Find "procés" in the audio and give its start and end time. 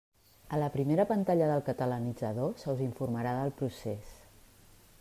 3.61-4.17